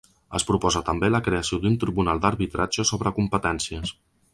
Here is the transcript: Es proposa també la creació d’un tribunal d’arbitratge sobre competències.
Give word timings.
Es 0.37 0.45
proposa 0.51 0.81
també 0.87 1.11
la 1.11 1.21
creació 1.29 1.61
d’un 1.67 1.77
tribunal 1.85 2.25
d’arbitratge 2.25 2.91
sobre 2.95 3.15
competències. 3.23 3.99